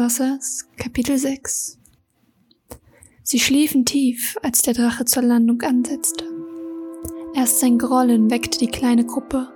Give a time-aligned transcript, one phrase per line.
[0.00, 1.76] Wassers, Kapitel 6
[3.22, 6.24] Sie schliefen tief, als der Drache zur Landung ansetzte.
[7.34, 9.48] Erst sein Grollen weckte die kleine Gruppe.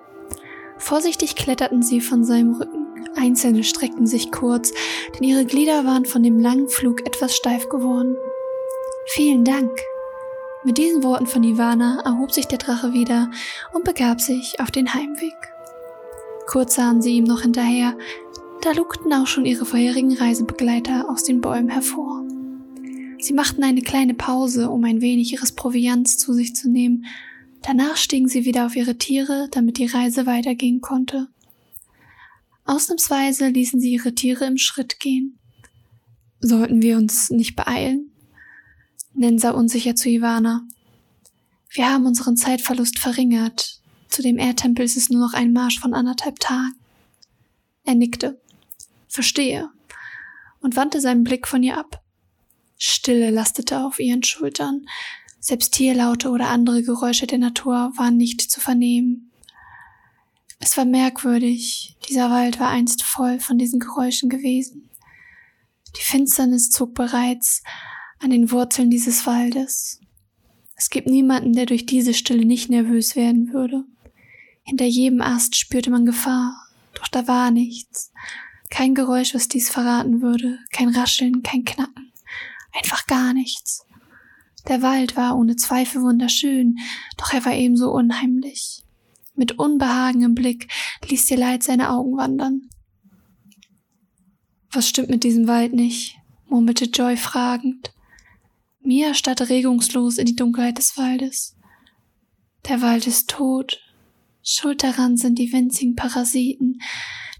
[0.76, 2.84] Vorsichtig kletterten sie von seinem Rücken.
[3.16, 4.74] Einzelne streckten sich kurz,
[5.14, 8.14] denn ihre Glieder waren von dem langen Flug etwas steif geworden.
[9.06, 9.72] Vielen Dank.
[10.62, 13.30] Mit diesen Worten von Ivana erhob sich der Drache wieder
[13.72, 15.54] und begab sich auf den Heimweg.
[16.46, 17.96] Kurz sahen sie ihm noch hinterher,
[18.64, 22.24] da lugten auch schon ihre vorherigen Reisebegleiter aus den Bäumen hervor.
[23.18, 27.04] Sie machten eine kleine Pause, um ein wenig ihres Proviants zu sich zu nehmen.
[27.60, 31.28] Danach stiegen sie wieder auf ihre Tiere, damit die Reise weitergehen konnte.
[32.64, 35.38] Ausnahmsweise ließen sie ihre Tiere im Schritt gehen.
[36.40, 38.12] Sollten wir uns nicht beeilen?
[39.12, 40.66] Nensa unsicher zu Ivana.
[41.68, 43.80] Wir haben unseren Zeitverlust verringert.
[44.08, 46.72] Zu dem Erdtempel ist es nur noch ein Marsch von anderthalb Tagen.
[47.84, 48.40] Er nickte.
[49.14, 49.70] Verstehe.
[50.60, 52.02] Und wandte seinen Blick von ihr ab.
[52.76, 54.86] Stille lastete auf ihren Schultern.
[55.38, 59.30] Selbst Tierlaute oder andere Geräusche der Natur waren nicht zu vernehmen.
[60.58, 61.96] Es war merkwürdig.
[62.08, 64.90] Dieser Wald war einst voll von diesen Geräuschen gewesen.
[65.96, 67.62] Die Finsternis zog bereits
[68.18, 70.00] an den Wurzeln dieses Waldes.
[70.74, 73.84] Es gibt niemanden, der durch diese Stille nicht nervös werden würde.
[74.64, 78.10] Hinter jedem Ast spürte man Gefahr, doch da war nichts.
[78.74, 82.12] Kein Geräusch, was dies verraten würde, kein Rascheln, kein Knacken,
[82.72, 83.86] einfach gar nichts.
[84.66, 86.80] Der Wald war ohne Zweifel wunderschön,
[87.16, 88.82] doch er war ebenso unheimlich.
[89.36, 90.72] Mit Unbehagen im Blick
[91.08, 92.68] ließ dir Leid seine Augen wandern.
[94.72, 96.16] Was stimmt mit diesem Wald nicht?
[96.48, 97.94] murmelte Joy fragend.
[98.80, 101.56] Mia starrte regungslos in die Dunkelheit des Waldes.
[102.68, 103.78] Der Wald ist tot.
[104.42, 106.80] Schuld daran sind die winzigen Parasiten,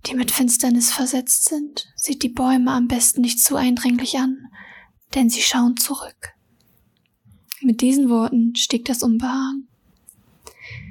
[0.07, 1.87] die mit Finsternis versetzt sind.
[1.97, 4.49] Sieht die Bäume am besten nicht zu eindringlich an,
[5.15, 6.35] denn sie schauen zurück.
[7.61, 9.69] Mit diesen Worten stieg das Unbehagen.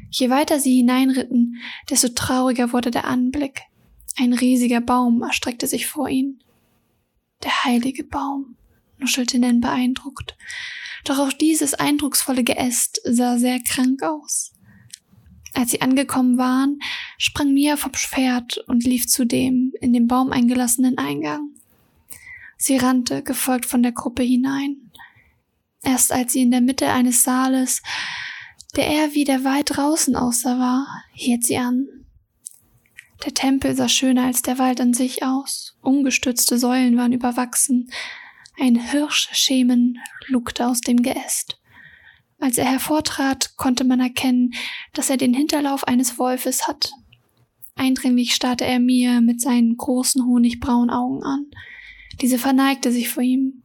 [0.10, 1.58] Je weiter sie hineinritten,
[1.90, 3.62] desto trauriger wurde der Anblick.
[4.16, 6.44] Ein riesiger Baum erstreckte sich vor ihnen.
[7.44, 8.56] Der heilige Baum
[9.00, 10.36] nuschelte Nen beeindruckt.
[11.06, 14.54] Doch auch dieses eindrucksvolle Geäst sah sehr krank aus.
[15.54, 16.80] Als sie angekommen waren,
[17.18, 21.50] sprang Mia vom Pferd und lief zu dem in den Baum eingelassenen Eingang.
[22.58, 24.92] Sie rannte, gefolgt von der Gruppe hinein.
[25.84, 27.82] Erst als sie in der Mitte eines Saales,
[28.76, 31.88] der eher wie der weit draußen aussah, war, hielt sie an.
[33.26, 35.78] Der Tempel sah schöner als der Wald an sich aus.
[35.82, 37.92] Umgestürzte Säulen waren überwachsen,
[38.60, 41.60] ein Hirschschemen lugte aus dem Geäst.
[42.44, 44.54] Als er hervortrat, konnte man erkennen,
[44.92, 46.92] dass er den Hinterlauf eines Wolfes hat.
[47.76, 51.46] Eindringlich starrte er mir mit seinen großen honigbraunen Augen an.
[52.22, 53.64] Diese verneigte sich vor ihm.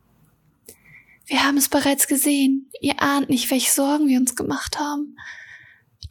[1.27, 2.71] Wir haben es bereits gesehen.
[2.81, 5.17] Ihr ahnt nicht, welche Sorgen wir uns gemacht haben.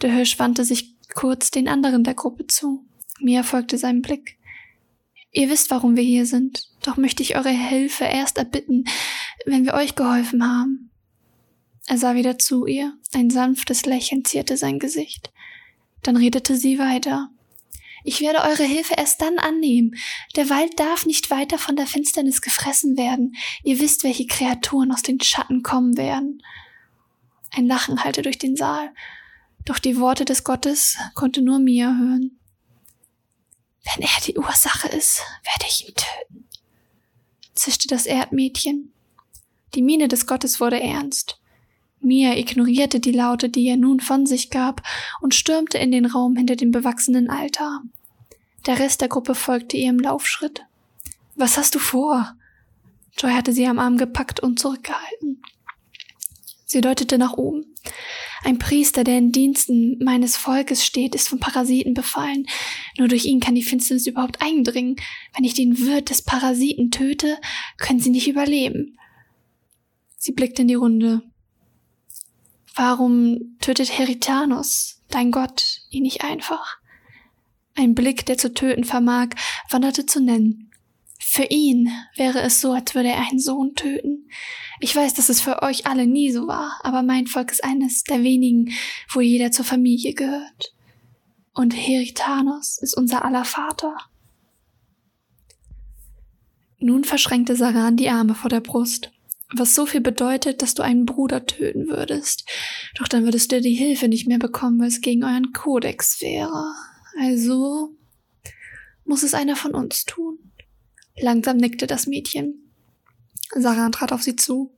[0.02, 2.86] Der Hirsch wandte sich kurz den anderen der Gruppe zu.
[3.22, 4.38] Mia folgte seinem Blick.
[5.32, 6.68] Ihr wisst, warum wir hier sind.
[6.84, 8.84] Doch möchte ich eure Hilfe erst erbitten,
[9.46, 10.92] wenn wir euch geholfen haben.
[11.88, 12.94] Er sah wieder zu ihr.
[13.14, 15.32] Ein sanftes Lächeln zierte sein Gesicht.
[16.04, 17.30] Dann redete sie weiter.
[18.04, 19.96] Ich werde eure Hilfe erst dann annehmen.
[20.36, 23.36] Der Wald darf nicht weiter von der Finsternis gefressen werden.
[23.64, 26.44] Ihr wisst, welche Kreaturen aus den Schatten kommen werden.
[27.52, 28.94] Ein Lachen hallte durch den Saal.
[29.64, 32.38] Doch die Worte des Gottes konnte nur Mia hören.
[33.84, 36.48] Wenn er die Ursache ist, werde ich ihn töten,
[37.56, 38.92] zischte das Erdmädchen.
[39.74, 41.40] Die Miene des Gottes wurde ernst.
[42.00, 44.82] Mia ignorierte die Laute, die er nun von sich gab,
[45.22, 47.82] und stürmte in den Raum hinter dem bewachsenen Altar.
[48.66, 50.66] Der Rest der Gruppe folgte ihr im Laufschritt.
[51.36, 52.36] Was hast du vor?
[53.18, 55.42] Joy hatte sie am Arm gepackt und zurückgehalten.
[56.66, 57.74] Sie deutete nach oben.
[58.44, 62.46] Ein Priester, der in Diensten meines Volkes steht, ist von Parasiten befallen.
[62.98, 64.98] Nur durch ihn kann die Finsternis überhaupt eindringen.
[65.36, 67.38] Wenn ich den Wirt des Parasiten töte,
[67.78, 68.98] können sie nicht überleben.
[70.18, 71.22] Sie blickte in die Runde.
[72.78, 76.78] Warum tötet Heritanos, dein Gott, ihn nicht einfach?
[77.74, 79.30] Ein Blick, der zu töten vermag,
[79.72, 80.72] wanderte zu nennen.
[81.20, 84.30] Für ihn wäre es so, als würde er einen Sohn töten.
[84.80, 88.04] Ich weiß, dass es für euch alle nie so war, aber mein Volk ist eines
[88.04, 88.72] der wenigen,
[89.12, 90.76] wo jeder zur Familie gehört.
[91.56, 93.98] Und Heritanos ist unser aller Vater.
[96.78, 99.12] Nun verschränkte Saran die Arme vor der Brust,
[99.56, 102.46] was so viel bedeutet, dass du einen Bruder töten würdest.
[102.98, 106.74] Doch dann würdest du die Hilfe nicht mehr bekommen, weil es gegen euren Kodex wäre.
[107.20, 107.96] Also
[109.06, 110.38] muss es einer von uns tun.
[111.20, 112.72] Langsam nickte das Mädchen.
[113.52, 114.72] Saran trat auf sie zu.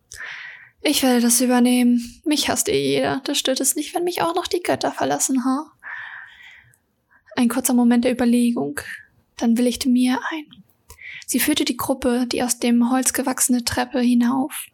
[0.82, 2.22] Ich werde das übernehmen.
[2.24, 3.22] Mich hasst eh jeder.
[3.26, 5.66] Das stört es nicht, wenn mich auch noch die Götter verlassen, ha?
[5.66, 5.72] Huh?
[7.36, 8.80] Ein kurzer Moment der Überlegung.
[9.38, 10.64] Dann willigte Mia ein.
[11.30, 14.66] Sie führte die Gruppe die aus dem Holz gewachsene Treppe hinauf.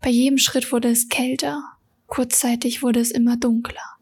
[0.00, 1.62] Bei jedem Schritt wurde es kälter.
[2.06, 3.98] Kurzzeitig wurde es immer dunkler.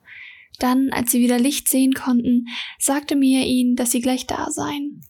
[0.60, 2.46] Dann, als sie wieder Licht sehen konnten,
[2.78, 5.00] sagte Mia ihnen, dass sie gleich da seien.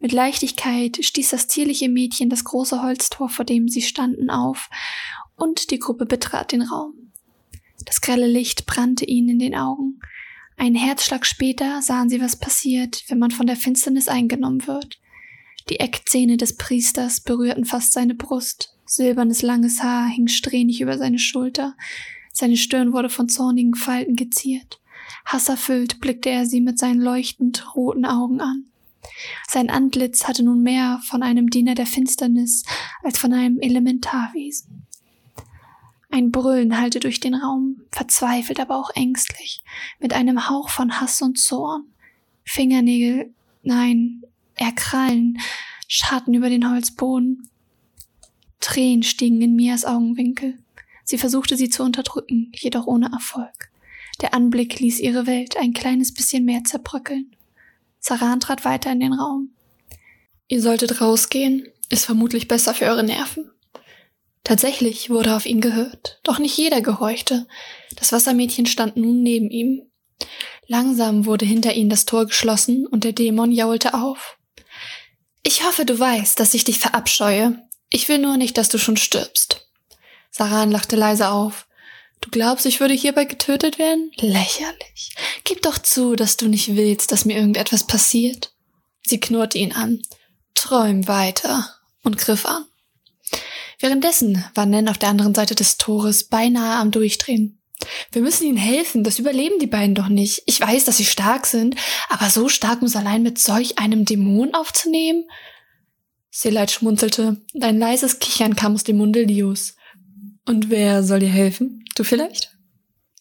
[0.00, 4.70] Mit Leichtigkeit stieß das zierliche Mädchen das große Holztor, vor dem sie standen, auf,
[5.36, 7.12] und die Gruppe betrat den Raum.
[7.84, 10.00] Das grelle Licht brannte ihnen in den Augen.
[10.56, 14.98] Einen Herzschlag später sahen sie, was passiert, wenn man von der Finsternis eingenommen wird.
[15.68, 18.76] Die Eckzähne des Priesters berührten fast seine Brust.
[18.84, 21.76] Silbernes langes Haar hing strähnig über seine Schulter.
[22.32, 24.80] Seine Stirn wurde von zornigen Falten geziert.
[25.24, 28.66] Hasserfüllt blickte er sie mit seinen leuchtend roten Augen an.
[29.48, 32.64] Sein Antlitz hatte nun mehr von einem Diener der Finsternis
[33.02, 34.86] als von einem Elementarwesen.
[36.10, 39.64] Ein Brüllen hallte durch den Raum, verzweifelt, aber auch ängstlich,
[39.98, 41.84] mit einem Hauch von Hass und Zorn.
[42.44, 44.22] Fingernägel, nein,
[44.56, 45.38] eher Krallen,
[45.88, 47.48] scharten über den Holzboden.
[48.60, 50.58] Tränen stiegen in Mias Augenwinkel.
[51.04, 53.70] Sie versuchte sie zu unterdrücken, jedoch ohne Erfolg.
[54.20, 57.36] Der Anblick ließ ihre Welt ein kleines bisschen mehr zerbröckeln.
[58.00, 59.50] Saran trat weiter in den Raum.
[60.48, 63.50] Ihr solltet rausgehen, ist vermutlich besser für eure Nerven.
[64.44, 67.48] Tatsächlich wurde auf ihn gehört, doch nicht jeder gehorchte.
[67.96, 69.82] Das Wassermädchen stand nun neben ihm.
[70.68, 74.35] Langsam wurde hinter ihnen das Tor geschlossen und der Dämon jaulte auf.
[75.46, 77.56] Ich hoffe, du weißt, dass ich dich verabscheue.
[77.88, 79.68] Ich will nur nicht, dass du schon stirbst.
[80.32, 81.68] Saran lachte leise auf.
[82.20, 84.10] Du glaubst, ich würde hierbei getötet werden?
[84.16, 85.14] Lächerlich.
[85.44, 88.54] Gib doch zu, dass du nicht willst, dass mir irgendetwas passiert.
[89.06, 90.02] Sie knurrte ihn an.
[90.54, 92.64] Träum weiter und griff an.
[93.78, 97.55] Währenddessen war Nen auf der anderen Seite des Tores beinahe am Durchdrehen.
[98.12, 100.42] Wir müssen ihnen helfen, das überleben die beiden doch nicht.
[100.46, 101.76] Ich weiß, dass sie stark sind,
[102.08, 105.24] aber so stark muss allein mit solch einem Dämon aufzunehmen?
[106.30, 109.74] Seleit schmunzelte, und ein leises Kichern kam aus dem Munde Lios.
[110.46, 111.84] Und wer soll dir helfen?
[111.94, 112.56] Du vielleicht?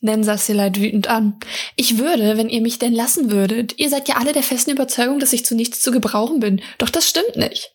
[0.02, 1.40] Nen sah Seleit wütend an.
[1.76, 3.80] Ich würde, wenn ihr mich denn lassen würdet.
[3.80, 6.62] Ihr seid ja alle der festen Überzeugung, dass ich zu nichts zu gebrauchen bin.
[6.78, 7.74] Doch das stimmt nicht.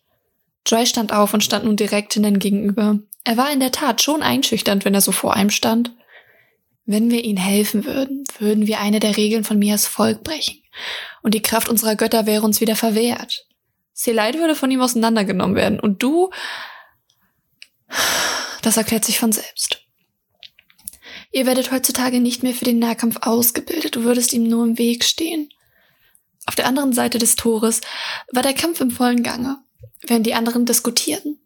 [0.65, 2.99] Joy stand auf und stand nun direkt Nen gegenüber.
[3.23, 5.91] Er war in der Tat schon einschüchternd, wenn er so vor einem stand.
[6.85, 10.61] Wenn wir ihnen helfen würden, würden wir eine der Regeln von Mias Volk brechen.
[11.21, 13.45] Und die Kraft unserer Götter wäre uns wieder verwehrt.
[13.93, 15.79] Seleit würde von ihm auseinandergenommen werden.
[15.79, 16.31] Und du...
[18.61, 19.81] Das erklärt sich von selbst.
[21.31, 25.03] Ihr werdet heutzutage nicht mehr für den Nahkampf ausgebildet, du würdest ihm nur im Weg
[25.03, 25.49] stehen.
[26.45, 27.81] Auf der anderen Seite des Tores
[28.31, 29.57] war der Kampf im vollen Gange
[30.07, 31.39] während die anderen diskutierten.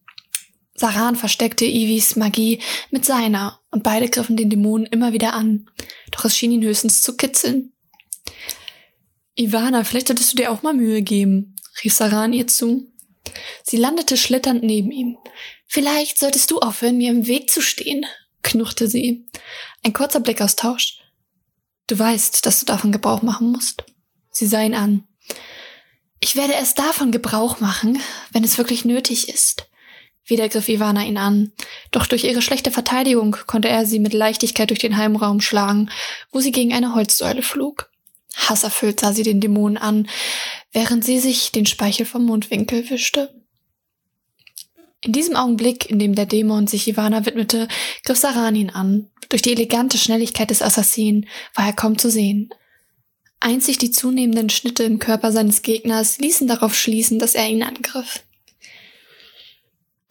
[0.73, 2.61] Saran versteckte Ivis Magie
[2.91, 5.69] mit seiner und beide griffen den Dämonen immer wieder an,
[6.11, 7.73] doch es schien ihn höchstens zu kitzeln.
[9.37, 12.89] Ivana, vielleicht solltest du dir auch mal Mühe geben, rief Saran ihr zu.
[13.63, 15.17] Sie landete schlitternd neben ihm.
[15.67, 18.05] Vielleicht solltest du aufhören, mir im Weg zu stehen,
[18.43, 19.27] knurrte sie.
[19.83, 21.01] Ein kurzer Blickaustausch.
[21.87, 23.83] Du weißt, dass du davon Gebrauch machen musst.
[24.31, 25.03] Sie sah ihn an.
[26.21, 28.01] Ich werde erst davon Gebrauch machen,
[28.31, 29.67] wenn es wirklich nötig ist.
[30.27, 31.51] Wieder griff Ivana ihn an,
[31.91, 35.89] doch durch ihre schlechte Verteidigung konnte er sie mit Leichtigkeit durch den Heimraum schlagen,
[36.31, 37.91] wo sie gegen eine Holzsäule flog.
[38.35, 40.07] Hasserfüllt sah sie den Dämonen an,
[40.71, 43.33] während sie sich den Speichel vom Mundwinkel wischte.
[45.01, 47.67] In diesem Augenblick, in dem der Dämon sich Ivana widmete,
[48.03, 49.11] griff Saran ihn an.
[49.29, 52.49] Durch die elegante Schnelligkeit des Assassinen war er kaum zu sehen.
[53.39, 58.23] Einzig die zunehmenden Schnitte im Körper seines Gegners ließen darauf schließen, dass er ihn angriff.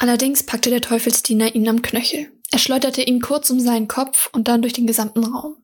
[0.04, 2.30] Allerdings packte der Teufelsdiener ihn am Knöchel.
[2.50, 5.56] Er schleuderte ihn kurz um seinen Kopf und dann durch den gesamten Raum.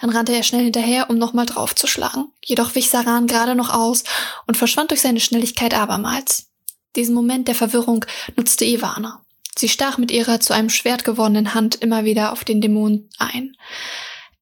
[0.00, 2.32] Dann rannte er schnell hinterher, um nochmal draufzuschlagen.
[2.42, 4.04] Jedoch wich Saran gerade noch aus
[4.46, 6.46] und verschwand durch seine Schnelligkeit abermals.
[6.96, 9.22] Diesen Moment der Verwirrung nutzte Ivana.
[9.58, 13.58] Sie stach mit ihrer zu einem Schwert gewordenen Hand immer wieder auf den Dämon ein.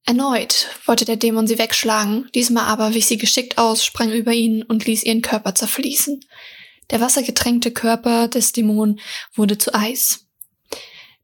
[0.05, 4.63] Erneut wollte der Dämon sie wegschlagen, diesmal aber wich sie geschickt aus, sprang über ihn
[4.63, 6.21] und ließ ihren Körper zerfließen.
[6.89, 8.99] Der wassergetränkte Körper des Dämonen
[9.33, 10.25] wurde zu Eis.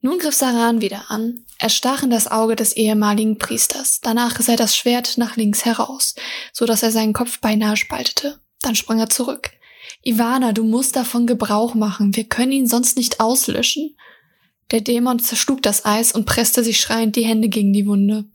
[0.02, 1.46] Nun griff Saran wieder an.
[1.60, 4.00] Er stach in das Auge des ehemaligen Priesters.
[4.02, 6.16] Danach riss er das Schwert nach links heraus,
[6.54, 8.40] so dass er seinen Kopf beinahe spaltete.
[8.62, 9.52] Dann sprang er zurück.
[10.04, 12.16] Ivana, du musst davon Gebrauch machen.
[12.16, 13.98] Wir können ihn sonst nicht auslöschen.
[14.72, 18.26] Der Dämon zerschlug das Eis und presste sich schreiend die Hände gegen die Wunde.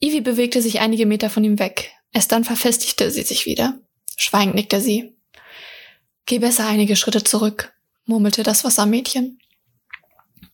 [0.00, 1.92] Ivy bewegte sich einige Meter von ihm weg.
[2.12, 3.78] Erst dann verfestigte sie sich wieder.
[4.16, 5.15] Schweigend nickte sie.
[6.26, 7.72] Geh besser einige Schritte zurück,
[8.04, 9.38] murmelte das Wassermädchen.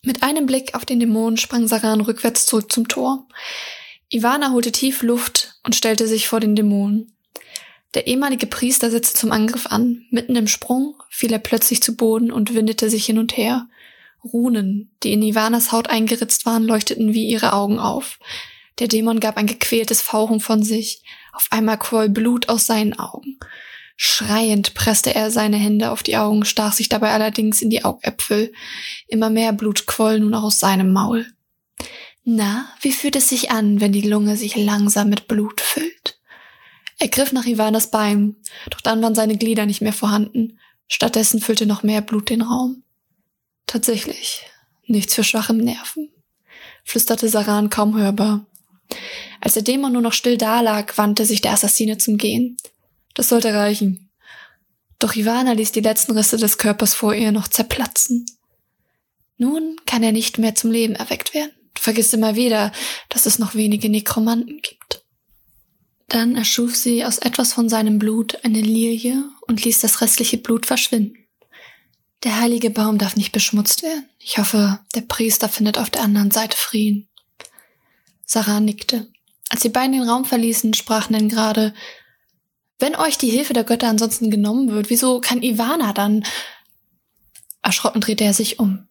[0.03, 3.27] Mit einem Blick auf den Dämon sprang Saran rückwärts zurück zum Tor.
[4.11, 7.17] Ivana holte tief Luft und stellte sich vor den Dämonen.
[7.95, 10.05] Der ehemalige Priester setzte zum Angriff an.
[10.11, 13.69] Mitten im Sprung fiel er plötzlich zu Boden und windete sich hin und her.
[14.23, 18.19] Runen, die in Ivanas Haut eingeritzt waren, leuchteten wie ihre Augen auf.
[18.79, 21.03] Der Dämon gab ein gequältes Fauchen von sich.
[21.33, 23.22] Auf einmal quoll Blut aus seinen Augen.
[24.05, 28.53] Schreiend presste er seine Hände auf die Augen, stach sich dabei allerdings in die Augäpfel.
[29.07, 31.25] Immer mehr Blut quoll nun auch aus seinem Maul.
[32.25, 36.19] Na, wie fühlt es sich an, wenn die Lunge sich langsam mit Blut füllt?
[36.99, 38.35] Er griff nach Ivanas Bein,
[38.71, 40.59] doch dann waren seine Glieder nicht mehr vorhanden.
[40.89, 42.83] Stattdessen füllte noch mehr Blut den Raum.
[43.69, 44.45] Tatsächlich,
[44.85, 46.11] nichts für schwache Nerven,
[46.83, 48.47] flüsterte Saran kaum hörbar.
[49.41, 52.57] Als der Dämon nur noch still dalag, wandte sich der Assassine zum Gehen.
[53.15, 54.11] Das sollte reichen.
[54.99, 58.27] Doch Ivana ließ die letzten Risse des Körpers vor ihr noch zerplatzen.
[59.37, 61.53] Nun kann er nicht mehr zum Leben erweckt werden.
[61.77, 62.71] Vergiss immer wieder,
[63.09, 65.03] dass es noch wenige Nekromanten gibt.
[66.07, 70.67] Dann erschuf sie aus etwas von seinem Blut eine Lilie und ließ das restliche Blut
[70.67, 71.17] verschwinden.
[72.23, 74.09] Der heilige Baum darf nicht beschmutzt werden.
[74.19, 77.09] Ich hoffe, der Priester findet auf der anderen Seite Frieden.
[78.25, 79.09] Sarah nickte.
[79.49, 81.75] Als die beiden den Raum verließen, sprachen dann gerade,
[82.83, 86.25] wenn euch die Hilfe der Götter ansonsten genommen wird, wieso kann Ivana dann?
[87.63, 88.89] Erschrocken drehte er sich um.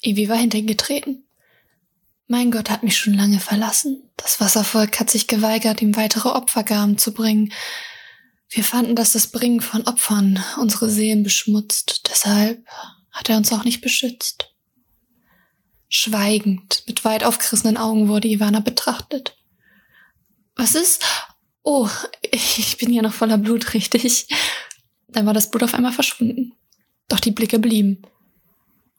[0.00, 1.24] Ivi war hinter ihn getreten.
[2.28, 4.08] Mein Gott hat mich schon lange verlassen.
[4.16, 7.52] Das Wasservolk hat sich geweigert, ihm weitere Opfergaben zu bringen.
[8.48, 12.08] Wir fanden, dass das Bringen von Opfern unsere Seelen beschmutzt.
[12.10, 12.64] Deshalb
[13.10, 14.54] hat er uns auch nicht beschützt.
[15.88, 19.36] Schweigend, mit weit aufgerissenen Augen wurde Ivana betrachtet.
[20.54, 21.04] Was ist?
[21.62, 21.88] Oh,
[22.22, 24.26] ich bin ja noch voller Blut, richtig.
[25.08, 26.54] Dann war das Blut auf einmal verschwunden.
[27.08, 28.02] Doch die Blicke blieben.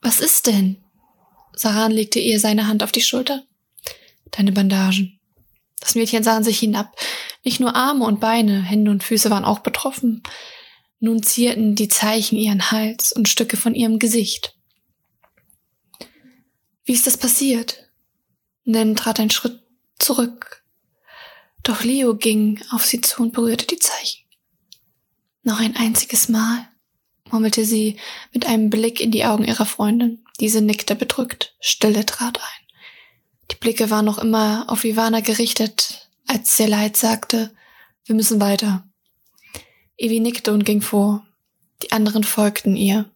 [0.00, 0.82] Was ist denn?
[1.54, 3.44] Saran legte ihr seine Hand auf die Schulter.
[4.30, 5.18] Deine Bandagen.
[5.80, 6.96] Das Mädchen sah an sich hinab.
[7.42, 10.22] Nicht nur Arme und Beine, Hände und Füße waren auch betroffen.
[10.98, 14.56] Nun zierten die Zeichen ihren Hals und Stücke von ihrem Gesicht.
[16.84, 17.90] Wie ist das passiert?
[18.64, 19.62] Nen trat einen Schritt
[19.98, 20.63] zurück.
[21.64, 24.24] Doch Leo ging auf sie zu und berührte die Zeichen.
[25.42, 26.68] Noch ein einziges Mal
[27.30, 27.96] murmelte sie
[28.32, 30.24] mit einem Blick in die Augen ihrer Freundin.
[30.40, 31.56] Diese nickte bedrückt.
[31.58, 32.66] Stille trat ein.
[33.50, 37.54] Die Blicke waren noch immer auf Ivana gerichtet, als der Leid sagte,
[38.04, 38.86] wir müssen weiter.
[39.96, 41.26] Evi nickte und ging vor.
[41.82, 43.10] Die anderen folgten ihr.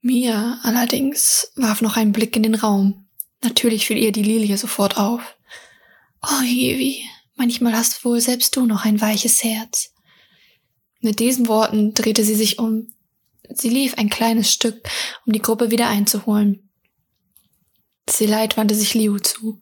[0.00, 3.08] Mia allerdings warf noch einen Blick in den Raum.
[3.42, 5.37] Natürlich fiel ihr die Lilie sofort auf.
[6.22, 7.04] Oh, Evi,
[7.36, 9.92] manchmal hast wohl selbst du noch ein weiches Herz.
[11.00, 12.92] Mit diesen Worten drehte sie sich um.
[13.50, 14.88] Sie lief ein kleines Stück,
[15.24, 16.68] um die Gruppe wieder einzuholen.
[18.10, 19.60] Seleit wandte sich Liu zu.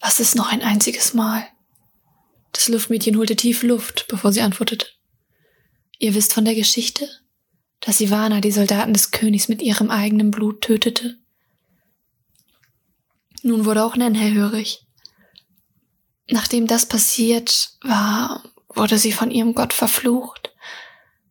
[0.00, 1.46] Was ist noch ein einziges Mal?
[2.52, 4.86] Das Luftmädchen holte tief Luft, bevor sie antwortete.
[5.98, 7.08] Ihr wisst von der Geschichte,
[7.80, 11.18] dass Ivana die Soldaten des Königs mit ihrem eigenen Blut tötete.
[13.42, 14.85] Nun wurde auch Nen hellhörig.
[16.28, 20.52] Nachdem das passiert war, wurde sie von ihrem Gott verflucht.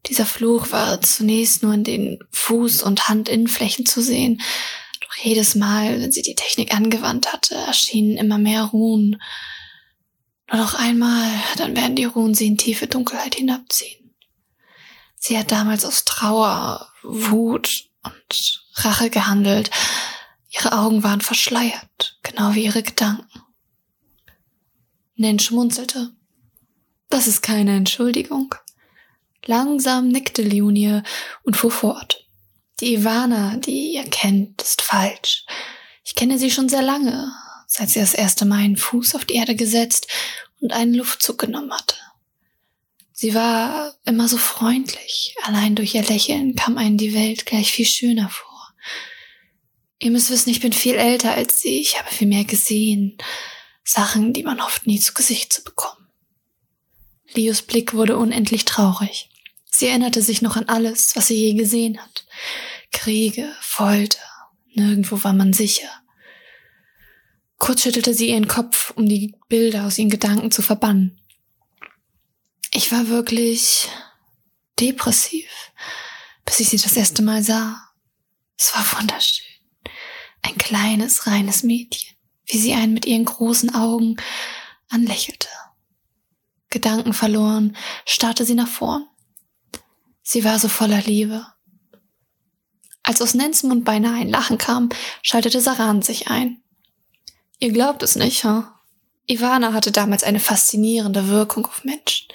[0.07, 4.41] Dieser Fluch war zunächst nur in den Fuß- und Handinnenflächen zu sehen,
[5.01, 9.21] doch jedes Mal, wenn sie die Technik angewandt hatte, erschienen immer mehr Ruhen.
[10.51, 14.13] Nur noch einmal, dann werden die Ruhen sie in tiefe Dunkelheit hinabziehen.
[15.15, 19.71] Sie hat damals aus Trauer, Wut und Rache gehandelt.
[20.51, 23.41] Ihre Augen waren verschleiert, genau wie ihre Gedanken.
[25.15, 26.11] Nen schmunzelte.
[27.09, 28.53] Das ist keine Entschuldigung.
[29.45, 31.01] Langsam nickte Leonie
[31.43, 32.25] und fuhr fort.
[32.81, 35.45] Die Ivana, die ihr kennt, ist falsch.
[36.03, 37.31] Ich kenne sie schon sehr lange,
[37.67, 40.07] seit sie das erste Mal einen Fuß auf die Erde gesetzt
[40.59, 41.95] und einen Luftzug genommen hatte.
[43.13, 45.35] Sie war immer so freundlich.
[45.43, 48.73] Allein durch ihr Lächeln kam einen die Welt gleich viel schöner vor.
[49.99, 51.79] Ihr müsst wissen, ich bin viel älter als sie.
[51.79, 53.17] Ich habe viel mehr gesehen.
[53.85, 56.09] Sachen, die man hofft nie zu Gesicht zu bekommen.
[57.33, 59.29] Leos Blick wurde unendlich traurig.
[59.71, 62.25] Sie erinnerte sich noch an alles, was sie je gesehen hat.
[62.91, 64.23] Kriege, Folter,
[64.73, 65.89] nirgendwo war man sicher.
[67.57, 71.19] Kurz schüttelte sie ihren Kopf, um die Bilder aus ihren Gedanken zu verbannen.
[72.71, 73.87] Ich war wirklich
[74.79, 75.49] depressiv,
[76.43, 77.81] bis ich sie das erste Mal sah.
[78.57, 79.45] Es war wunderschön.
[80.41, 82.15] Ein kleines, reines Mädchen,
[82.45, 84.17] wie sie einen mit ihren großen Augen
[84.89, 85.47] anlächelte.
[86.69, 87.75] Gedanken verloren,
[88.05, 89.07] starrte sie nach vorn.
[90.23, 91.45] Sie war so voller Liebe.
[93.03, 94.89] Als aus Nens Mund beinahe ein Lachen kam,
[95.21, 96.63] schaltete Saran sich ein.
[97.59, 98.57] Ihr glaubt es nicht, ha?
[98.57, 98.75] Huh?
[99.27, 102.27] Ivana hatte damals eine faszinierende Wirkung auf Menschen.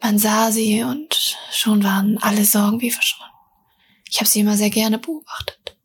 [0.00, 3.32] Man sah sie und schon waren alle Sorgen wie verschwunden.
[4.08, 5.76] Ich habe sie immer sehr gerne beobachtet.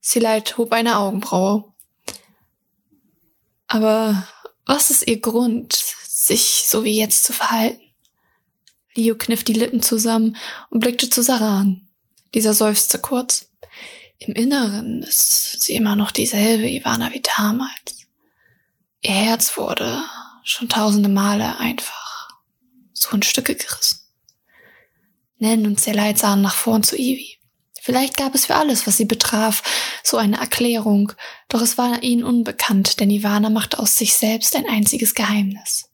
[0.00, 1.72] Sileit hob eine Augenbraue.
[3.76, 4.26] Aber
[4.64, 7.82] was ist ihr Grund, sich so wie jetzt zu verhalten?
[8.94, 10.38] Leo kniff die Lippen zusammen
[10.70, 11.86] und blickte zu Saran.
[12.32, 13.50] Dieser seufzte kurz.
[14.16, 18.06] Im Inneren ist sie immer noch dieselbe Ivana wie damals.
[19.02, 20.02] Ihr Herz wurde
[20.42, 22.30] schon tausende Male einfach
[22.94, 24.00] so in Stücke gerissen.
[25.36, 27.35] Nen und Seleit sahen nach vorn zu Ivy.
[27.86, 29.62] Vielleicht gab es für alles, was sie betraf,
[30.02, 31.12] so eine Erklärung,
[31.48, 35.88] doch es war ihnen unbekannt, denn Ivana machte aus sich selbst ein einziges Geheimnis.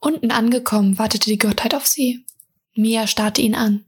[0.00, 2.26] Unten angekommen, wartete die Gottheit auf sie.
[2.74, 3.84] Mia starrte ihn an.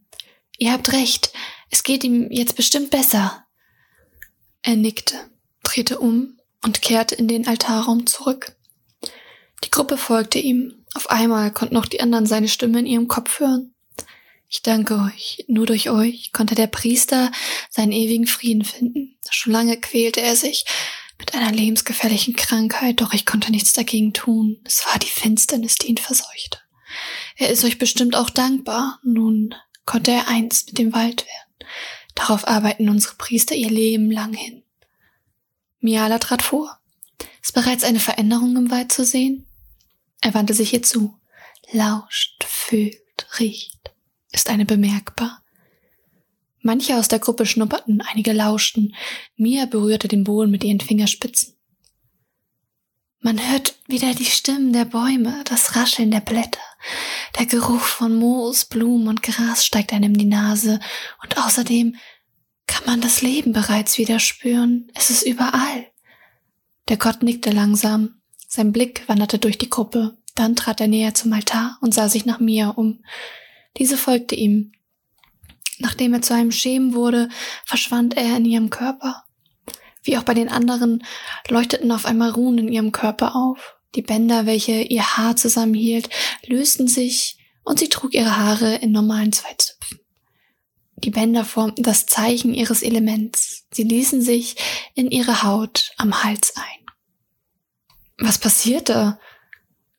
[0.59, 1.33] Ihr habt recht,
[1.71, 3.45] es geht ihm jetzt bestimmt besser.
[4.63, 5.17] Er nickte,
[5.65, 8.55] drehte um und kehrte in den Altarraum zurück.
[9.65, 10.85] Die Gruppe folgte ihm.
[10.95, 13.74] Auf einmal konnten auch die anderen seine Stimme in ihrem Kopf hören.
[14.55, 15.45] Ich danke euch.
[15.49, 17.33] Nur durch euch konnte der Priester
[17.71, 19.17] seinen ewigen Frieden finden.
[19.29, 20.65] Schon lange quälte er sich
[21.19, 24.61] mit einer lebensgefährlichen Krankheit, doch ich konnte nichts dagegen tun.
[24.65, 26.61] Es war die Finsternis, die ihn verseuchte.
[27.37, 29.01] Er ist euch bestimmt auch dankbar.
[29.03, 29.57] Nun
[29.87, 31.73] konnte er eins mit dem Wald werden.
[32.15, 34.63] Darauf arbeiten unsere Priester ihr Leben lang hin.
[35.81, 36.79] Miala trat vor.
[37.43, 39.47] Ist bereits eine Veränderung im Wald zu sehen?
[40.21, 41.19] Er wandte sich ihr zu.
[41.73, 43.01] Lauscht, fühlt,
[43.41, 43.94] riecht
[44.35, 45.43] ist eine bemerkbar.
[46.61, 48.95] Manche aus der Gruppe schnupperten, einige lauschten.
[49.37, 51.55] Mia berührte den Boden mit ihren Fingerspitzen.
[53.21, 56.61] Man hört wieder die Stimmen der Bäume, das Rascheln der Blätter.
[57.39, 60.81] Der Geruch von Moos, Blumen und Gras steigt einem in die Nase
[61.23, 61.97] und außerdem
[62.67, 64.91] kann man das Leben bereits wieder spüren.
[64.95, 65.87] Es ist überall.
[66.89, 68.21] Der Gott nickte langsam.
[68.49, 70.19] Sein Blick wanderte durch die Gruppe.
[70.35, 73.03] Dann trat er näher zum Altar und sah sich nach Mia um.
[73.77, 74.73] Diese folgte ihm.
[75.79, 77.29] Nachdem er zu einem Schemen wurde,
[77.65, 79.25] verschwand er in ihrem Körper.
[80.03, 81.05] Wie auch bei den anderen
[81.49, 83.77] leuchteten auf einmal Runen in ihrem Körper auf.
[83.95, 86.09] Die Bänder, welche ihr Haar zusammenhielt,
[86.47, 90.01] lösten sich und sie trug ihre Haare in normalen Zweizöpfen.
[90.97, 93.67] Die Bänder formten das Zeichen ihres Elements.
[93.73, 94.57] Sie ließen sich
[94.95, 96.87] in ihre Haut am Hals ein.
[98.19, 99.19] Was passierte?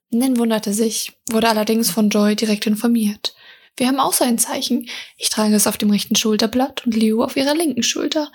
[0.09, 3.35] Nen wunderte sich, wurde allerdings von Joy direkt informiert.
[3.77, 4.89] Wir haben auch so ein Zeichen.
[5.17, 8.31] Ich trage es auf dem rechten Schulterblatt und Liu auf ihrer linken Schulter.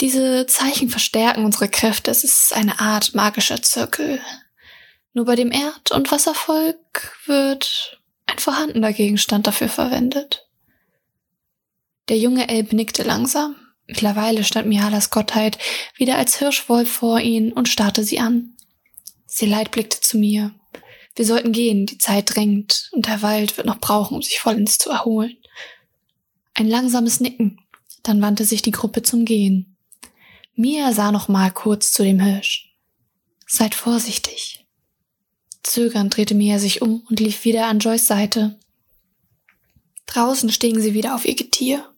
[0.00, 2.10] Diese Zeichen verstärken unsere Kräfte.
[2.10, 4.20] Es ist eine Art magischer Zirkel.
[5.12, 10.48] Nur bei dem Erd- und Wasservolk wird ein vorhandener Gegenstand dafür verwendet.
[12.08, 13.54] Der junge Elb nickte langsam.
[13.86, 15.58] Mittlerweile stand Mihalas Gottheit
[15.96, 18.56] wieder als Hirschwolf vor ihn und starrte sie an.
[19.26, 20.54] Sie leid blickte zu mir.
[21.14, 24.78] Wir sollten gehen, die Zeit drängt und der Wald wird noch brauchen, um sich vollends
[24.78, 25.36] zu erholen.
[26.54, 27.60] Ein langsames Nicken,
[28.02, 29.76] dann wandte sich die Gruppe zum Gehen.
[30.54, 32.74] Mia sah noch mal kurz zu dem Hirsch.
[33.46, 34.66] Seid vorsichtig.
[35.62, 38.58] Zögernd drehte Mia sich um und lief wieder an Joyce Seite.
[40.06, 41.88] Draußen stiegen sie wieder auf ihr Getier.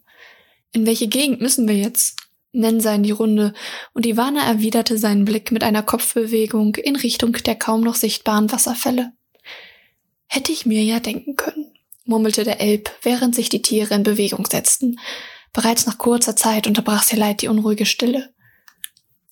[0.73, 2.17] In welche Gegend müssen wir jetzt?
[2.55, 3.53] Nensa in die Runde,
[3.93, 9.13] und Ivana erwiderte seinen Blick mit einer Kopfbewegung in Richtung der kaum noch sichtbaren Wasserfälle.
[10.27, 11.73] Hätte ich mir ja denken können,
[12.05, 14.99] murmelte der Elb, während sich die Tiere in Bewegung setzten.
[15.53, 18.33] Bereits nach kurzer Zeit unterbrach sie leid die unruhige Stille.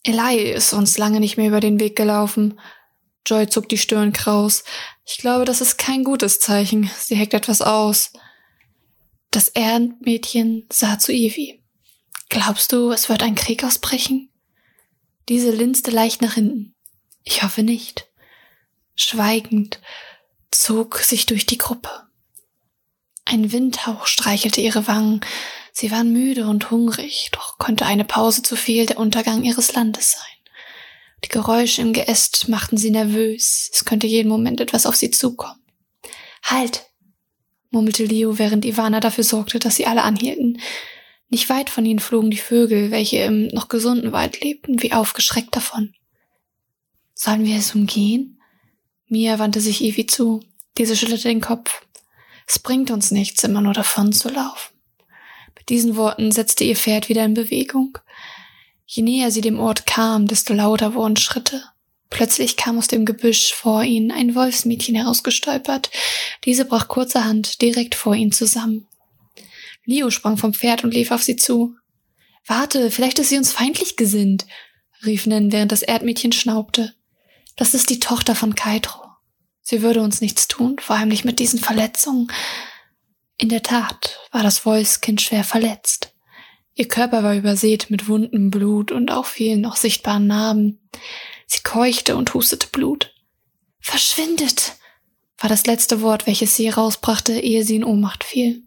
[0.05, 2.59] Eli ist uns lange nicht mehr über den Weg gelaufen.
[3.25, 4.65] Joy zog die Stirn kraus.
[5.05, 6.91] Ich glaube, das ist kein gutes Zeichen.
[6.99, 8.13] Sie heckt etwas aus.
[9.31, 11.62] Das Erdmädchen sah zu Evie.
[12.33, 14.31] Glaubst du, es wird ein Krieg ausbrechen?
[15.29, 16.75] Diese linste leicht nach hinten.
[17.25, 18.09] Ich hoffe nicht.
[18.95, 19.81] Schweigend
[20.51, 21.91] zog sich durch die Gruppe.
[23.27, 25.21] Ein Windhauch streichelte ihre Wangen.
[25.75, 30.13] Sie waren müde und hungrig, doch konnte eine Pause zu viel der Untergang ihres Landes
[30.13, 30.55] sein.
[31.25, 33.71] Die Geräusche im Geäst machten sie nervös.
[33.75, 35.63] Es könnte jeden Moment etwas auf sie zukommen.
[36.43, 36.87] Halt!
[37.69, 40.63] murmelte Leo, während Ivana dafür sorgte, dass sie alle anhielten.
[41.33, 45.57] Nicht weit von ihnen flogen die Vögel, welche im noch gesunden Wald lebten, wie aufgeschreckt
[45.57, 45.95] davon.
[47.15, 48.39] Sollen wir es umgehen?
[49.07, 50.45] Mia wandte sich Evie zu.
[50.77, 51.87] Diese schüttelte den Kopf.
[52.47, 54.75] Es bringt uns nichts, immer nur davon zu laufen.
[55.57, 57.97] Mit diesen Worten setzte ihr Pferd wieder in Bewegung.
[58.85, 61.63] Je näher sie dem Ort kam, desto lauter wurden Schritte.
[62.11, 65.91] Plötzlich kam aus dem Gebüsch vor ihnen ein Wolfsmädchen herausgestolpert.
[66.45, 68.87] Diese brach kurzerhand direkt vor ihnen zusammen.
[69.85, 71.77] Leo sprang vom Pferd und lief auf sie zu.
[72.47, 74.47] Warte, vielleicht ist sie uns feindlich gesinnt,
[75.05, 76.95] rief Nen, während das Erdmädchen schnaubte.
[77.57, 79.03] Das ist die Tochter von Kaitro.
[79.61, 82.29] Sie würde uns nichts tun, vor allem nicht mit diesen Verletzungen.
[83.39, 86.15] In der Tat war das Wolfskind schwer verletzt.
[86.75, 90.81] Ihr Körper war übersät mit Wunden, Blut und auch vielen noch sichtbaren Narben.
[91.47, 93.15] Sie keuchte und hustete Blut.
[93.81, 94.75] Verschwindet!
[95.39, 98.63] war das letzte Wort, welches sie herausbrachte, ehe sie in Ohnmacht fiel.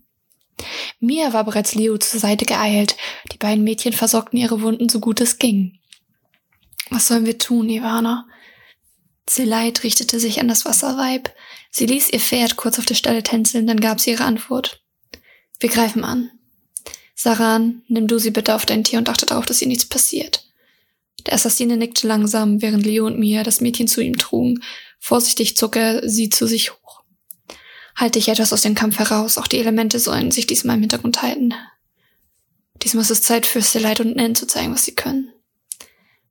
[1.00, 2.96] Mia war bereits Leo zur Seite geeilt.
[3.32, 5.80] Die beiden Mädchen versorgten ihre Wunden so gut es ging.
[6.90, 8.28] Was sollen wir tun, Ivana?
[9.26, 11.34] Zeleit richtete sich an das Wasserweib.
[11.72, 14.82] Sie ließ ihr Pferd kurz auf der Stelle tänzeln, dann gab sie ihre Antwort.
[15.60, 16.32] Wir greifen an.
[17.16, 20.46] Saran, nimm du sie bitte auf dein Tier und achte darauf, dass ihr nichts passiert.
[21.26, 24.62] Der Assassine nickte langsam, während Leo und Mia das Mädchen zu ihm trugen.
[25.00, 26.72] Vorsichtig zog er sie zu sich.
[27.96, 31.22] Halte ich etwas aus dem Kampf heraus, auch die Elemente sollen sich diesmal im Hintergrund
[31.22, 31.54] halten.
[32.84, 35.32] Diesmal ist es Zeit für Stelite und Nen zu zeigen, was sie können.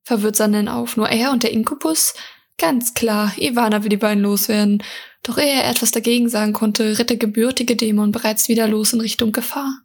[0.03, 2.15] Verwirrt sah Nen auf, nur er und der Inkubus
[2.57, 4.83] Ganz klar, Ivana will die beiden loswerden.
[5.23, 9.01] Doch ehe er etwas dagegen sagen konnte, ritt der gebürtige Dämon bereits wieder los in
[9.01, 9.81] Richtung Gefahr.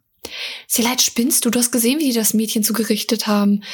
[0.76, 1.50] Leid, spinnst du?
[1.50, 3.64] Du hast gesehen, wie die das Mädchen zugerichtet haben.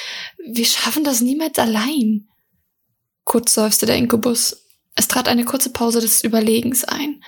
[0.44, 2.28] Wir schaffen das niemals allein.
[3.24, 4.64] Kurz seufzte der Inkubus.
[4.94, 7.22] Es trat eine kurze Pause des Überlegens ein.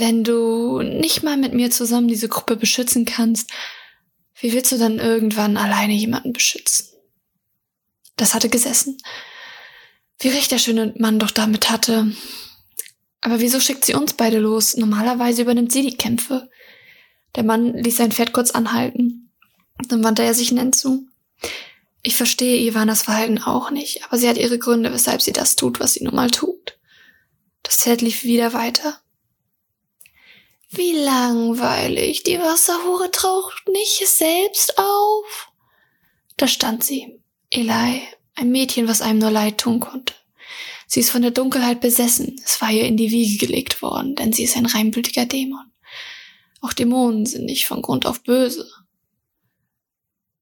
[0.00, 3.50] Wenn du nicht mal mit mir zusammen diese Gruppe beschützen kannst,
[4.40, 6.86] wie willst du dann irgendwann alleine jemanden beschützen?
[8.16, 8.96] Das hatte gesessen.
[10.18, 12.10] Wie recht der schöne Mann doch damit hatte.
[13.20, 14.74] Aber wieso schickt sie uns beide los?
[14.74, 16.48] Normalerweise übernimmt sie die Kämpfe.
[17.34, 19.30] Der Mann ließ sein Pferd kurz anhalten.
[19.88, 21.08] Dann wandte er sich Nen zu.
[22.02, 25.78] Ich verstehe Ivanas Verhalten auch nicht, aber sie hat ihre Gründe, weshalb sie das tut,
[25.78, 26.78] was sie nun mal tut.
[27.62, 28.98] Das Pferd lief wieder weiter.
[30.72, 35.48] Wie langweilig, die Wasserhure taucht nicht selbst auf.
[36.36, 38.02] Da stand sie, Eli,
[38.36, 40.14] ein Mädchen, was einem nur leid tun konnte.
[40.86, 42.40] Sie ist von der Dunkelheit besessen.
[42.44, 45.70] Es war ihr in die Wiege gelegt worden, denn sie ist ein reinblütiger Dämon.
[46.60, 48.70] Auch Dämonen sind nicht von Grund auf böse.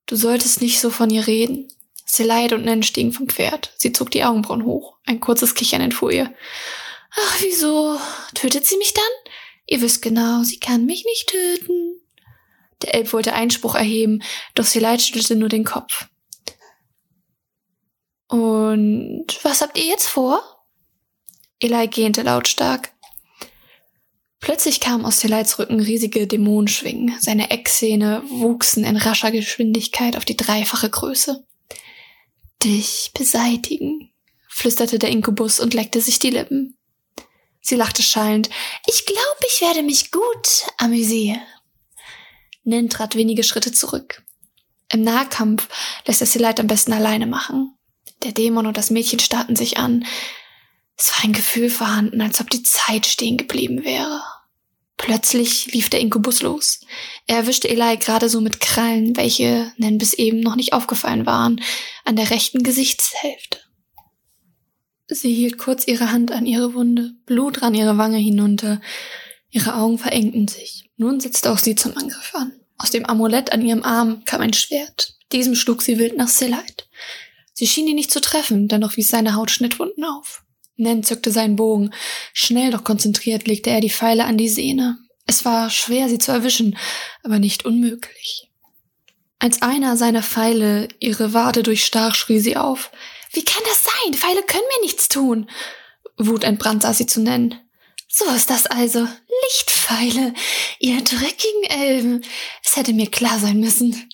[0.07, 1.69] Du solltest nicht so von ihr reden.
[2.05, 3.73] Seleit und Nen stiegen vom Pferd.
[3.77, 4.97] Sie zog die Augenbrauen hoch.
[5.05, 6.35] Ein kurzes Kichern entfuhr ihr.
[7.13, 7.99] Ach, wieso?
[8.35, 9.28] Tötet sie mich dann?
[9.69, 12.01] Ihr wisst genau, sie kann mich nicht töten.
[12.83, 14.23] Der Elb wollte Einspruch erheben,
[14.55, 16.09] doch Seleit schüttelte nur den Kopf.
[18.29, 20.43] Und was habt ihr jetzt vor?
[21.61, 22.93] Eli gähnte lautstark.
[24.41, 27.19] Plötzlich kamen aus Elites Rücken riesige Dämonenschwingen.
[27.21, 31.45] Seine Eckzähne wuchsen in rascher Geschwindigkeit auf die dreifache Größe.
[32.65, 34.13] Dich beseitigen,
[34.49, 36.78] flüsterte der Inkubus und leckte sich die Lippen.
[37.61, 38.49] Sie lachte schallend.
[38.87, 41.43] Ich glaube, ich werde mich gut amüsieren.
[42.65, 44.23] Nin trat wenige Schritte zurück.
[44.91, 45.69] Im Nahkampf
[46.07, 47.75] lässt er Selite am besten alleine machen.
[48.23, 50.05] Der Dämon und das Mädchen starrten sich an.
[50.97, 54.23] Es war ein Gefühl vorhanden, als ob die Zeit stehen geblieben wäre.
[54.97, 56.81] Plötzlich lief der Inkubus los.
[57.27, 61.63] Er erwischte Eli gerade so mit Krallen, welche nennen bis eben noch nicht aufgefallen waren,
[62.05, 63.61] an der rechten Gesichtshälfte.
[65.09, 68.81] Sie hielt kurz ihre Hand an ihre Wunde, Blut rann ihre Wange hinunter,
[69.51, 70.91] ihre Augen verengten sich.
[70.97, 72.53] Nun setzte auch sie zum Angriff an.
[72.77, 75.15] Aus dem Amulett an ihrem Arm kam ein Schwert.
[75.33, 76.85] diesem schlug sie wild nach Selite.
[77.53, 80.45] Sie schien ihn nicht zu treffen, dennoch wies seine Haut Schnittwunden auf.
[80.77, 81.93] Nen zückte seinen Bogen.
[82.33, 84.99] Schnell doch konzentriert legte er die Pfeile an die Sehne.
[85.27, 86.79] Es war schwer, sie zu erwischen,
[87.23, 88.49] aber nicht unmöglich.
[89.41, 92.91] Als einer seiner Pfeile ihre Wade durchstach, schrie sie auf.
[93.33, 94.15] Wie kann das sein?
[94.15, 95.51] Pfeile können mir nichts tun.
[96.17, 97.61] Wut entbrannt sah sie zu nennen.
[98.09, 99.07] So ist das also.
[99.45, 100.35] Lichtpfeile.
[100.79, 102.25] Ihr dreckigen Elben.
[102.65, 104.11] Es hätte mir klar sein müssen.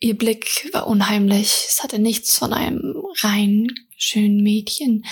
[0.00, 1.66] Ihr Blick war unheimlich.
[1.68, 5.04] Es hatte nichts von einem rein schönen Mädchen.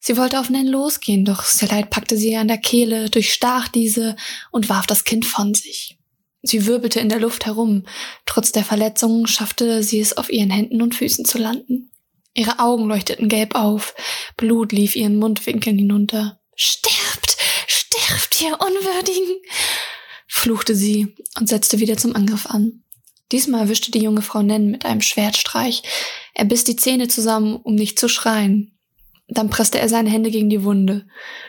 [0.00, 4.16] Sie wollte auf Nen losgehen, doch Seleit packte sie an der Kehle, durchstach diese
[4.50, 5.96] und warf das Kind von sich.
[6.42, 7.84] Sie wirbelte in der Luft herum.
[8.26, 11.91] Trotz der Verletzungen schaffte sie es, auf ihren Händen und Füßen zu landen.
[12.34, 13.94] Ihre Augen leuchteten gelb auf.
[14.36, 16.40] Blut lief ihren Mundwinkeln hinunter.
[16.54, 17.36] Sterbt!
[17.66, 19.36] Sterbt, ihr Unwürdigen!
[20.26, 22.82] fluchte sie und setzte wieder zum Angriff an.
[23.30, 25.82] Diesmal erwischte die junge Frau Nen mit einem Schwertstreich.
[26.34, 28.78] Er biss die Zähne zusammen, um nicht zu schreien.
[29.28, 31.06] Dann presste er seine Hände gegen die Wunde.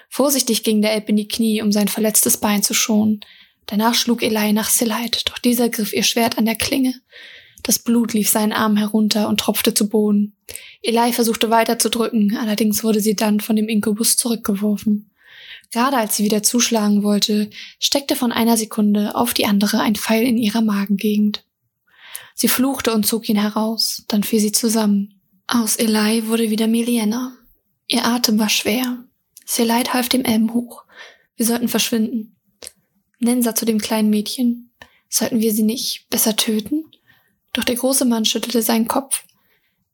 [0.09, 3.21] Vorsichtig ging der Elb in die Knie, um sein verletztes Bein zu schonen.
[3.65, 6.93] Danach schlug Eli nach Silite, doch dieser griff ihr Schwert an der Klinge.
[7.63, 10.35] Das Blut lief seinen Arm herunter und tropfte zu Boden.
[10.81, 15.09] Eli versuchte weiter zu drücken, allerdings wurde sie dann von dem Inkubus zurückgeworfen.
[15.71, 17.49] Gerade als sie wieder zuschlagen wollte,
[17.79, 21.45] steckte von einer Sekunde auf die andere ein Pfeil in ihrer Magengegend.
[22.35, 25.21] Sie fluchte und zog ihn heraus, dann fiel sie zusammen.
[25.47, 27.35] Aus Eli wurde wieder Milienna.
[27.87, 29.03] Ihr Atem war schwer.
[29.45, 30.83] Seleit half dem Elben hoch.
[31.35, 32.35] Wir sollten verschwinden.
[33.19, 34.71] Nensa zu dem kleinen Mädchen.
[35.09, 36.85] Sollten wir sie nicht besser töten?
[37.53, 39.23] Doch der große Mann schüttelte seinen Kopf.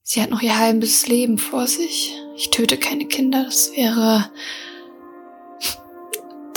[0.02, 2.16] Sie hat noch ihr halbes Leben vor sich.
[2.36, 3.44] Ich töte keine Kinder.
[3.44, 4.32] Das wäre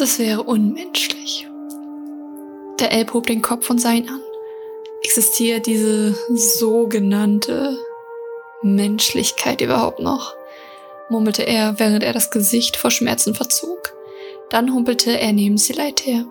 [0.02, 1.46] das wäre unmenschlich.
[2.80, 4.20] Der Elb hob den Kopf und sah ihn an.
[5.04, 7.76] Existiert diese sogenannte
[8.62, 10.34] Menschlichkeit überhaupt noch?
[11.08, 13.94] murmelte er, während er das Gesicht vor Schmerzen verzog.
[14.50, 16.24] Dann humpelte er neben Sileit her.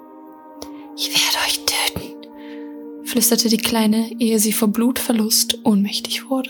[0.97, 2.00] Ich werde euch töten,
[3.11, 6.49] flüsterte die Kleine, ehe sie vor Blutverlust ohnmächtig wurde.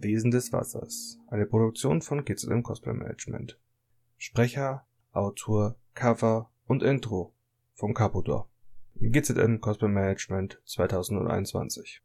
[0.00, 1.18] Wesen des Wassers.
[1.28, 3.56] Eine Produktion von GZM Cosplay Management.
[4.18, 7.32] Sprecher Autor, Cover und Intro
[7.74, 8.50] von Capodor.
[8.96, 12.02] GZN Cosplay Management 2021